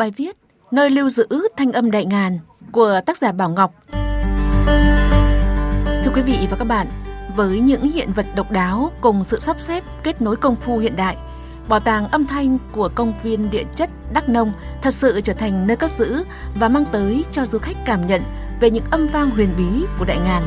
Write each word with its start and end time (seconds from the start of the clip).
Bài 0.00 0.10
viết 0.16 0.36
Nơi 0.70 0.90
lưu 0.90 1.10
giữ 1.10 1.26
thanh 1.56 1.72
âm 1.72 1.90
đại 1.90 2.04
ngàn 2.04 2.38
của 2.72 3.00
tác 3.06 3.16
giả 3.16 3.32
Bảo 3.32 3.50
Ngọc 3.50 3.74
Thưa 6.04 6.10
quý 6.14 6.22
vị 6.22 6.46
và 6.50 6.56
các 6.56 6.64
bạn, 6.64 6.86
với 7.36 7.60
những 7.60 7.82
hiện 7.82 8.12
vật 8.12 8.26
độc 8.36 8.50
đáo 8.50 8.90
cùng 9.00 9.24
sự 9.24 9.38
sắp 9.38 9.60
xếp 9.60 9.84
kết 10.02 10.22
nối 10.22 10.36
công 10.36 10.56
phu 10.56 10.78
hiện 10.78 10.96
đại, 10.96 11.16
Bảo 11.68 11.80
tàng 11.80 12.08
âm 12.08 12.26
thanh 12.26 12.58
của 12.72 12.90
công 12.94 13.12
viên 13.22 13.50
địa 13.50 13.64
chất 13.76 13.90
Đắk 14.12 14.28
Nông 14.28 14.52
thật 14.82 14.94
sự 14.94 15.20
trở 15.20 15.32
thành 15.32 15.66
nơi 15.66 15.76
cất 15.76 15.90
giữ 15.90 16.24
và 16.60 16.68
mang 16.68 16.84
tới 16.92 17.24
cho 17.32 17.46
du 17.46 17.58
khách 17.58 17.76
cảm 17.86 18.06
nhận 18.06 18.22
về 18.60 18.70
những 18.70 18.84
âm 18.90 19.08
vang 19.08 19.30
huyền 19.30 19.48
bí 19.58 19.86
của 19.98 20.04
đại 20.04 20.18
ngàn. 20.24 20.42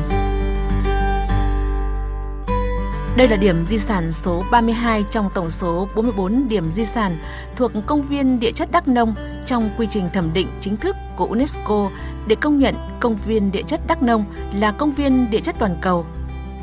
Đây 3.16 3.28
là 3.28 3.36
điểm 3.36 3.66
di 3.66 3.78
sản 3.78 4.12
số 4.12 4.44
32 4.50 5.04
trong 5.10 5.30
tổng 5.34 5.50
số 5.50 5.88
44 5.94 6.48
điểm 6.48 6.70
di 6.70 6.84
sản 6.84 7.18
thuộc 7.56 7.72
công 7.86 8.02
viên 8.02 8.40
địa 8.40 8.52
chất 8.52 8.70
Đắk 8.72 8.88
Nông 8.88 9.14
trong 9.46 9.70
quy 9.78 9.86
trình 9.90 10.08
thẩm 10.12 10.32
định 10.32 10.48
chính 10.60 10.76
thức 10.76 10.96
của 11.16 11.26
UNESCO 11.26 11.90
để 12.26 12.36
công 12.36 12.58
nhận 12.58 12.74
công 13.00 13.16
viên 13.26 13.52
địa 13.52 13.62
chất 13.62 13.80
Đắk 13.86 14.02
Nông 14.02 14.24
là 14.54 14.72
công 14.72 14.92
viên 14.92 15.30
địa 15.30 15.40
chất 15.40 15.56
toàn 15.58 15.76
cầu. 15.80 16.06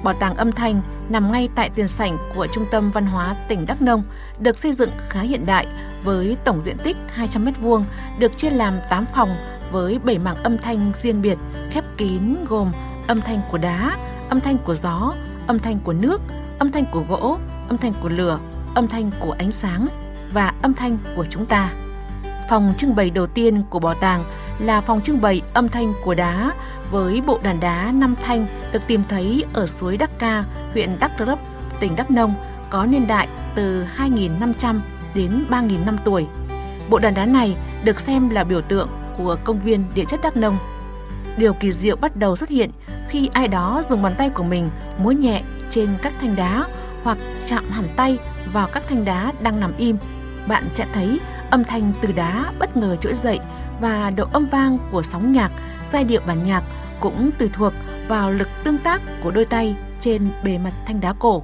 Bảo 0.04 0.14
tàng 0.14 0.36
âm 0.36 0.52
thanh 0.52 0.82
nằm 1.10 1.32
ngay 1.32 1.50
tại 1.56 1.70
tiền 1.70 1.88
sảnh 1.88 2.18
của 2.36 2.48
Trung 2.48 2.66
tâm 2.72 2.92
Văn 2.92 3.06
hóa 3.06 3.36
tỉnh 3.48 3.66
Đắk 3.66 3.82
Nông, 3.82 4.04
được 4.40 4.58
xây 4.58 4.74
dựng 4.74 4.90
khá 5.10 5.22
hiện 5.22 5.46
đại 5.46 5.68
với 6.04 6.38
tổng 6.44 6.62
diện 6.62 6.78
tích 6.84 6.98
200 7.14 7.46
m2, 7.46 7.84
được 8.20 8.38
chia 8.38 8.50
làm 8.50 8.80
8 8.90 9.06
phòng 9.16 9.30
với 9.72 10.00
7 10.04 10.18
mảng 10.18 10.44
âm 10.44 10.58
thanh 10.58 10.92
riêng 11.02 11.22
biệt, 11.22 11.38
khép 11.72 11.84
kín 11.98 12.36
gồm 12.50 12.72
âm 13.08 13.22
thanh 13.22 13.42
của 13.52 13.58
đá, 13.58 13.98
âm 14.30 14.40
thanh 14.40 14.58
của 14.58 14.76
gió, 14.76 15.14
âm 15.48 15.60
thanh 15.60 15.80
của 15.80 15.94
nước, 15.94 16.22
âm 16.60 16.72
thanh 16.72 16.86
của 16.92 17.04
gỗ, 17.10 17.38
âm 17.68 17.78
thanh 17.78 17.94
của 18.02 18.10
lửa, 18.10 18.40
âm 18.76 18.88
thanh 18.88 19.12
của 19.20 19.32
ánh 19.32 19.52
sáng 19.52 19.88
và 20.34 20.54
âm 20.62 20.74
thanh 20.74 20.98
của 21.16 21.26
chúng 21.30 21.46
ta. 21.46 21.70
Phòng 22.52 22.74
trưng 22.78 22.96
bày 22.96 23.10
đầu 23.10 23.28
tiên 23.28 23.64
của 23.70 23.80
bảo 23.80 23.94
tàng 23.94 24.24
là 24.60 24.82
phòng 24.82 25.02
trưng 25.02 25.22
bày 25.22 25.42
âm 25.54 25.70
thanh 25.70 25.94
của 26.04 26.14
đá 26.14 26.52
với 26.92 27.22
bộ 27.28 27.40
đàn 27.44 27.60
đá 27.60 27.92
năm 27.96 28.16
thanh 28.24 28.48
được 28.72 28.88
tìm 28.88 29.04
thấy 29.10 29.44
ở 29.54 29.68
suối 29.68 29.98
Đắc 29.98 30.12
Ca, 30.20 30.44
huyện 30.74 30.90
Đắk 31.00 31.12
Rấp, 31.28 31.40
tỉnh 31.80 31.96
Đắk 31.96 32.12
Nông 32.12 32.34
có 32.70 32.86
niên 32.86 33.08
đại 33.08 33.28
từ 33.56 33.86
2.500 33.98 34.80
đến 35.16 35.46
3.000 35.50 35.86
năm 35.86 35.98
tuổi. 36.06 36.28
Bộ 36.90 37.00
đàn 37.00 37.14
đá 37.14 37.26
này 37.26 37.56
được 37.84 38.00
xem 38.00 38.30
là 38.30 38.44
biểu 38.44 38.62
tượng 38.62 38.90
của 39.18 39.38
công 39.44 39.62
viên 39.62 39.84
địa 39.96 40.06
chất 40.06 40.20
Đắk 40.24 40.38
Nông. 40.38 40.58
Điều 41.38 41.54
kỳ 41.54 41.72
diệu 41.72 41.96
bắt 41.96 42.16
đầu 42.16 42.36
xuất 42.36 42.50
hiện 42.50 42.70
khi 43.10 43.30
ai 43.34 43.48
đó 43.48 43.82
dùng 43.90 44.02
bàn 44.02 44.16
tay 44.18 44.30
của 44.30 44.44
mình 44.44 44.70
múa 44.98 45.12
nhẹ 45.12 45.42
trên 45.70 45.90
các 46.02 46.14
thanh 46.22 46.36
đá 46.36 46.66
hoặc 47.04 47.18
chạm 47.48 47.70
hẳn 47.70 47.88
tay 47.96 48.18
vào 48.54 48.68
các 48.74 48.84
thanh 48.90 49.06
đá 49.06 49.34
đang 49.42 49.60
nằm 49.60 49.74
im. 49.78 49.98
Bạn 50.48 50.64
sẽ 50.74 50.86
thấy 50.94 51.20
âm 51.52 51.64
thanh 51.64 51.94
từ 52.02 52.12
đá 52.12 52.54
bất 52.60 52.78
ngờ 52.78 52.96
trỗi 52.96 53.14
dậy 53.14 53.40
và 53.82 54.10
độ 54.10 54.26
âm 54.34 54.48
vang 54.48 54.78
của 54.92 55.04
sóng 55.04 55.32
nhạc, 55.32 55.52
giai 55.92 56.04
điệu 56.04 56.22
bản 56.28 56.44
nhạc 56.44 56.64
cũng 57.00 57.32
tùy 57.40 57.50
thuộc 57.54 57.74
vào 58.08 58.32
lực 58.32 58.48
tương 58.64 58.78
tác 58.78 59.02
của 59.24 59.32
đôi 59.32 59.46
tay 59.46 59.76
trên 60.00 60.30
bề 60.44 60.58
mặt 60.58 60.74
thanh 60.88 61.02
đá 61.02 61.14
cổ. 61.20 61.44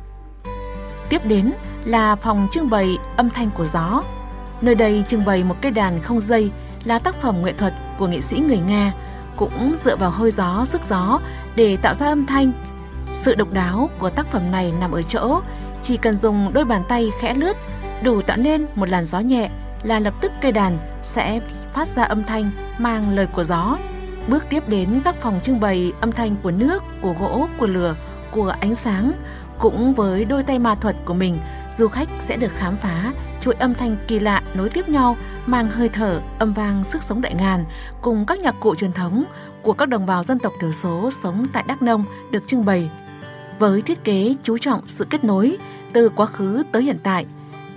Tiếp 1.10 1.26
đến 1.26 1.52
là 1.86 2.16
phòng 2.16 2.48
trưng 2.52 2.70
bày 2.70 2.98
âm 3.18 3.30
thanh 3.30 3.50
của 3.58 3.66
gió. 3.66 4.04
Nơi 4.62 4.76
đây 4.76 5.04
trưng 5.08 5.26
bày 5.26 5.44
một 5.44 5.56
cây 5.62 5.72
đàn 5.72 6.02
không 6.02 6.22
dây 6.22 6.52
là 6.84 7.00
tác 7.00 7.16
phẩm 7.16 7.46
nghệ 7.46 7.54
thuật 7.54 7.74
của 7.98 8.08
nghệ 8.08 8.22
sĩ 8.22 8.40
người 8.40 8.60
Nga, 8.60 8.94
cũng 9.36 9.76
dựa 9.84 9.96
vào 9.96 10.10
hơi 10.10 10.32
gió, 10.32 10.66
sức 10.66 10.82
gió 10.90 11.20
để 11.56 11.78
tạo 11.78 11.94
ra 11.94 12.06
âm 12.06 12.26
thanh. 12.26 12.52
Sự 13.12 13.36
độc 13.36 13.54
đáo 13.54 13.90
của 14.00 14.10
tác 14.10 14.28
phẩm 14.28 14.52
này 14.52 14.74
nằm 14.80 14.92
ở 14.92 15.02
chỗ 15.02 15.42
chỉ 15.84 15.98
cần 15.98 16.16
dùng 16.16 16.54
đôi 16.54 16.66
bàn 16.66 16.84
tay 16.90 17.12
khẽ 17.20 17.34
lướt 17.34 17.58
đủ 18.04 18.22
tạo 18.22 18.38
nên 18.38 18.66
một 18.76 18.90
làn 18.90 19.06
gió 19.06 19.20
nhẹ 19.20 19.50
là 19.83 20.00
lập 20.00 20.14
tức 20.22 20.31
cây 20.42 20.52
đàn 20.52 20.78
sẽ 21.03 21.39
phát 21.73 21.88
ra 21.88 22.03
âm 22.03 22.23
thanh 22.23 22.52
mang 22.78 23.16
lời 23.16 23.28
của 23.33 23.44
gió. 23.44 23.78
Bước 24.28 24.45
tiếp 24.50 24.70
đến 24.70 25.02
các 25.06 25.16
phòng 25.21 25.39
trưng 25.43 25.60
bày 25.60 25.92
âm 26.02 26.11
thanh 26.11 26.36
của 26.43 26.52
nước, 26.52 26.83
của 27.02 27.15
gỗ, 27.20 27.48
của 27.58 27.67
lửa, 27.67 27.95
của 28.32 28.54
ánh 28.60 28.76
sáng. 28.76 29.11
Cũng 29.60 29.93
với 29.93 30.26
đôi 30.26 30.43
tay 30.43 30.60
ma 30.60 30.76
thuật 30.76 30.95
của 31.05 31.14
mình, 31.14 31.37
du 31.77 31.87
khách 31.87 32.10
sẽ 32.27 32.37
được 32.37 32.52
khám 32.55 32.77
phá 32.77 33.14
chuỗi 33.42 33.55
âm 33.60 33.73
thanh 33.73 33.98
kỳ 34.08 34.20
lạ 34.20 34.42
nối 34.54 34.70
tiếp 34.70 34.89
nhau 34.89 35.17
mang 35.45 35.67
hơi 35.67 35.89
thở 35.89 36.21
âm 36.39 36.54
vang 36.54 36.83
sức 36.83 37.04
sống 37.04 37.21
đại 37.21 37.33
ngàn 37.33 37.66
cùng 38.02 38.26
các 38.26 38.39
nhạc 38.39 38.55
cụ 38.60 38.76
truyền 38.76 38.93
thống 38.93 39.23
của 39.61 39.73
các 39.73 39.89
đồng 39.89 40.05
bào 40.05 40.23
dân 40.23 40.39
tộc 40.39 40.54
thiểu 40.61 40.71
số 40.71 41.10
sống 41.11 41.45
tại 41.54 41.64
Đắk 41.67 41.82
Nông 41.82 42.05
được 42.32 42.48
trưng 42.48 42.66
bày 42.66 42.89
với 43.60 43.82
thiết 43.82 44.04
kế 44.04 44.36
chú 44.43 44.58
trọng 44.58 44.82
sự 44.87 45.05
kết 45.10 45.23
nối 45.23 45.58
từ 45.93 46.10
quá 46.10 46.26
khứ 46.26 46.64
tới 46.71 46.83
hiện 46.83 46.98
tại, 47.04 47.26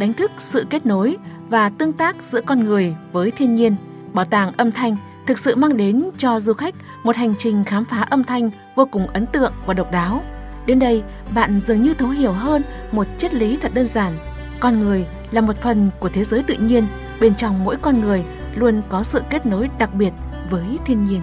đánh 0.01 0.13
thức 0.13 0.31
sự 0.39 0.67
kết 0.71 0.87
nối 0.87 1.17
và 1.49 1.69
tương 1.69 1.93
tác 1.93 2.17
giữa 2.23 2.41
con 2.41 2.65
người 2.65 2.95
với 3.13 3.31
thiên 3.31 3.55
nhiên. 3.55 3.77
Bảo 4.13 4.25
tàng 4.25 4.53
âm 4.57 4.73
thanh 4.73 4.97
thực 5.27 5.39
sự 5.39 5.57
mang 5.57 5.77
đến 5.77 6.11
cho 6.19 6.41
du 6.41 6.53
khách 6.53 6.75
một 7.03 7.17
hành 7.17 7.35
trình 7.39 7.65
khám 7.65 7.85
phá 7.85 8.03
âm 8.11 8.25
thanh 8.25 8.51
vô 8.77 8.89
cùng 8.91 9.07
ấn 9.07 9.27
tượng 9.27 9.53
và 9.67 9.75
độc 9.75 9.93
đáo. 9.93 10.23
Đến 10.67 10.79
đây, 10.79 11.03
bạn 11.35 11.61
dường 11.61 11.83
như 11.83 11.95
thấu 11.95 12.09
hiểu 12.09 12.33
hơn 12.33 12.63
một 12.93 13.07
triết 13.19 13.35
lý 13.35 13.59
thật 13.63 13.75
đơn 13.75 13.87
giản. 13.87 14.13
Con 14.61 14.81
người 14.81 15.07
là 15.31 15.41
một 15.41 15.57
phần 15.63 15.91
của 16.01 16.09
thế 16.09 16.25
giới 16.25 16.43
tự 16.43 16.55
nhiên, 16.55 16.87
bên 17.21 17.35
trong 17.35 17.65
mỗi 17.65 17.77
con 17.77 18.01
người 18.01 18.25
luôn 18.55 18.83
có 18.89 19.03
sự 19.03 19.23
kết 19.31 19.47
nối 19.47 19.69
đặc 19.79 19.95
biệt 19.95 20.13
với 20.51 20.65
thiên 20.85 21.05
nhiên. 21.05 21.21